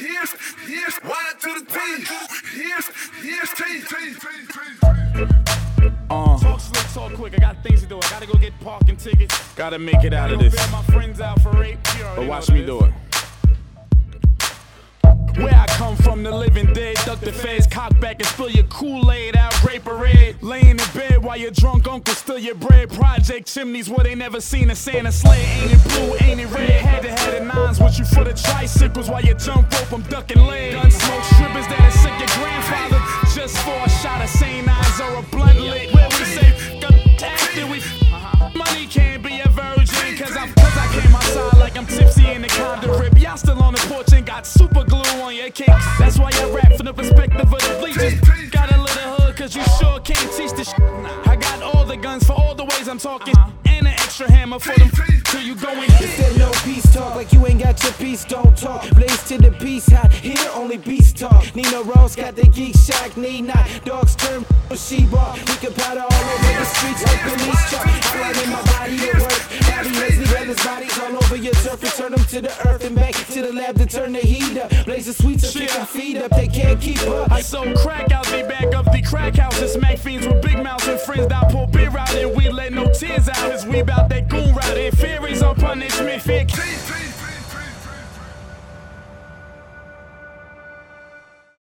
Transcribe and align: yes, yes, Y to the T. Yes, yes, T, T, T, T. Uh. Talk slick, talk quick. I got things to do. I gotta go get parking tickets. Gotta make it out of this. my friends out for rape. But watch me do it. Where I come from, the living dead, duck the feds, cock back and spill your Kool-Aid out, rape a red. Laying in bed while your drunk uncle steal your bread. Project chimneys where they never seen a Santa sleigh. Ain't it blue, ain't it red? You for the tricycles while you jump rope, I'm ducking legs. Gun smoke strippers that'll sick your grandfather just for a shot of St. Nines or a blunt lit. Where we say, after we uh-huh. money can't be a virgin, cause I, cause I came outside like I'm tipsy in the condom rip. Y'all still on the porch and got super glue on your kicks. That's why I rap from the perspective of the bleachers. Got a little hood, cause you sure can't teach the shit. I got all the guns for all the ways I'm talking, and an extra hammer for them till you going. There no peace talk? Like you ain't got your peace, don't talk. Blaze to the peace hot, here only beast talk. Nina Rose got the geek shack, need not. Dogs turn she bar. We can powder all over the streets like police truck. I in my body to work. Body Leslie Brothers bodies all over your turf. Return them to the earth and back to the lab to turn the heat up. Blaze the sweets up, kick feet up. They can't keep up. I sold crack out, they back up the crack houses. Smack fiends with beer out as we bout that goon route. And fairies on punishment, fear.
yes, 0.00 0.34
yes, 0.68 1.00
Y 1.04 1.32
to 1.40 1.60
the 1.60 1.66
T. 1.66 1.78
Yes, 2.56 2.90
yes, 3.22 3.54
T, 3.54 3.64
T, 3.80 4.14
T, 4.14 4.26
T. 4.52 4.60
Uh. 6.10 6.38
Talk 6.38 6.60
slick, 6.60 6.86
talk 6.92 7.12
quick. 7.14 7.34
I 7.34 7.38
got 7.38 7.62
things 7.62 7.80
to 7.82 7.86
do. 7.86 7.98
I 7.98 8.10
gotta 8.10 8.26
go 8.26 8.34
get 8.34 8.58
parking 8.60 8.96
tickets. 8.96 9.54
Gotta 9.54 9.78
make 9.78 10.02
it 10.04 10.12
out 10.12 10.32
of 10.32 10.40
this. 10.40 10.54
my 10.72 10.82
friends 10.84 11.20
out 11.20 11.40
for 11.40 11.50
rape. 11.52 11.78
But 12.16 12.26
watch 12.26 12.50
me 12.50 12.64
do 12.64 12.80
it. 12.80 12.92
Where 15.36 15.54
I 15.54 15.66
come 15.68 15.96
from, 15.96 16.22
the 16.22 16.30
living 16.30 16.72
dead, 16.72 16.96
duck 17.06 17.20
the 17.20 17.32
feds, 17.32 17.66
cock 17.66 17.98
back 18.00 18.16
and 18.16 18.26
spill 18.26 18.50
your 18.50 18.64
Kool-Aid 18.64 19.36
out, 19.36 19.64
rape 19.64 19.86
a 19.86 19.94
red. 19.94 20.42
Laying 20.42 20.70
in 20.70 20.76
bed 20.94 21.22
while 21.22 21.36
your 21.36 21.52
drunk 21.52 21.86
uncle 21.88 22.14
steal 22.14 22.38
your 22.38 22.56
bread. 22.56 22.90
Project 22.90 23.46
chimneys 23.46 23.88
where 23.88 24.04
they 24.04 24.14
never 24.14 24.40
seen 24.40 24.70
a 24.70 24.74
Santa 24.74 25.12
sleigh. 25.12 25.38
Ain't 25.38 25.72
it 25.72 25.84
blue, 25.84 26.16
ain't 26.28 26.40
it 26.40 26.50
red? 26.50 26.69
You 28.00 28.06
for 28.06 28.24
the 28.24 28.32
tricycles 28.32 29.10
while 29.10 29.22
you 29.22 29.34
jump 29.34 29.70
rope, 29.72 29.92
I'm 29.92 30.02
ducking 30.02 30.42
legs. 30.46 30.74
Gun 30.74 30.90
smoke 30.90 31.24
strippers 31.24 31.66
that'll 31.68 31.90
sick 31.90 32.16
your 32.18 32.32
grandfather 32.40 33.00
just 33.34 33.56
for 33.58 33.76
a 33.76 33.90
shot 34.00 34.22
of 34.22 34.28
St. 34.28 34.66
Nines 34.66 35.00
or 35.00 35.16
a 35.16 35.22
blunt 35.22 35.60
lit. 35.60 35.92
Where 35.94 36.08
we 36.08 36.24
say, 36.24 36.48
after 37.22 37.66
we 37.66 37.78
uh-huh. 37.78 38.50
money 38.56 38.86
can't 38.86 39.22
be 39.22 39.40
a 39.40 39.48
virgin, 39.48 40.16
cause 40.16 40.36
I, 40.36 40.48
cause 40.48 40.76
I 40.76 40.86
came 41.00 41.14
outside 41.14 41.58
like 41.58 41.76
I'm 41.76 41.86
tipsy 41.86 42.26
in 42.30 42.42
the 42.42 42.48
condom 42.48 42.98
rip. 42.98 43.18
Y'all 43.18 43.36
still 43.36 43.62
on 43.62 43.74
the 43.74 43.80
porch 43.88 44.12
and 44.12 44.24
got 44.24 44.46
super 44.46 44.84
glue 44.84 45.20
on 45.20 45.34
your 45.34 45.50
kicks. 45.50 45.84
That's 45.98 46.18
why 46.18 46.30
I 46.32 46.50
rap 46.50 46.72
from 46.76 46.86
the 46.86 46.94
perspective 46.94 47.52
of 47.52 47.60
the 47.60 47.76
bleachers. 47.80 48.20
Got 48.50 48.72
a 48.72 48.80
little 48.80 49.10
hood, 49.14 49.36
cause 49.36 49.54
you 49.54 49.62
sure 49.78 50.00
can't 50.00 50.30
teach 50.36 50.52
the 50.52 50.64
shit. 50.64 50.80
I 51.26 51.36
got 51.36 51.62
all 51.62 51.84
the 51.84 51.96
guns 51.96 52.24
for 52.26 52.32
all 52.32 52.54
the 52.54 52.64
ways 52.64 52.88
I'm 52.88 52.98
talking, 52.98 53.34
and 53.36 53.52
an 53.52 53.59
extra 54.20 54.36
hammer 54.36 54.58
for 54.58 54.78
them 54.78 54.90
till 55.24 55.40
you 55.40 55.54
going. 55.54 55.88
There 55.98 56.38
no 56.38 56.50
peace 56.64 56.92
talk? 56.92 57.14
Like 57.14 57.32
you 57.32 57.46
ain't 57.46 57.62
got 57.62 57.82
your 57.82 57.92
peace, 57.92 58.24
don't 58.24 58.56
talk. 58.56 58.88
Blaze 58.90 59.22
to 59.24 59.38
the 59.38 59.50
peace 59.52 59.90
hot, 59.90 60.12
here 60.12 60.50
only 60.54 60.76
beast 60.76 61.16
talk. 61.16 61.54
Nina 61.54 61.82
Rose 61.82 62.16
got 62.16 62.36
the 62.36 62.46
geek 62.48 62.76
shack, 62.76 63.16
need 63.16 63.42
not. 63.42 63.66
Dogs 63.84 64.16
turn 64.16 64.44
she 64.76 65.04
bar. 65.06 65.34
We 65.34 65.54
can 65.56 65.72
powder 65.74 66.00
all 66.00 66.24
over 66.34 66.52
the 66.58 66.64
streets 66.64 67.02
like 67.04 67.20
police 67.22 67.70
truck. 67.70 67.86
I 67.86 68.42
in 68.44 68.50
my 68.50 68.62
body 68.72 68.98
to 68.98 69.18
work. 69.18 69.42
Body 69.66 69.90
Leslie 69.90 70.26
Brothers 70.26 70.64
bodies 70.64 70.98
all 70.98 71.16
over 71.16 71.36
your 71.36 71.54
turf. 71.54 71.82
Return 71.82 72.12
them 72.12 72.24
to 72.26 72.40
the 72.40 72.68
earth 72.68 72.84
and 72.84 72.94
back 72.94 73.14
to 73.14 73.42
the 73.42 73.52
lab 73.52 73.76
to 73.78 73.86
turn 73.86 74.12
the 74.12 74.20
heat 74.20 74.58
up. 74.58 74.70
Blaze 74.84 75.06
the 75.06 75.14
sweets 75.14 75.44
up, 75.44 75.52
kick 75.52 75.70
feet 75.88 76.18
up. 76.18 76.30
They 76.30 76.46
can't 76.46 76.80
keep 76.80 77.00
up. 77.02 77.32
I 77.32 77.40
sold 77.40 77.76
crack 77.78 78.12
out, 78.12 78.26
they 78.26 78.42
back 78.42 78.74
up 78.74 78.84
the 78.92 79.02
crack 79.02 79.36
houses. 79.36 79.72
Smack 79.72 79.98
fiends 79.98 80.26
with 80.26 80.39
beer 83.20 83.34
out 83.36 83.52
as 83.52 83.66
we 83.66 83.82
bout 83.82 84.08
that 84.08 84.28
goon 84.28 84.54
route. 84.54 84.78
And 84.78 84.96
fairies 84.96 85.42
on 85.42 85.54
punishment, 85.56 86.22
fear. 86.22 86.46